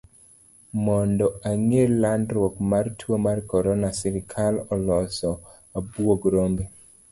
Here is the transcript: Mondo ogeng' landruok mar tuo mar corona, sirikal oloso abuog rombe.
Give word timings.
Mondo 0.85 1.25
ogeng' 1.49 1.93
landruok 2.05 2.55
mar 2.71 2.85
tuo 2.99 3.15
mar 3.25 3.37
corona, 3.51 3.89
sirikal 3.99 4.53
oloso 4.73 5.29
abuog 5.77 6.19
rombe. 6.33 6.63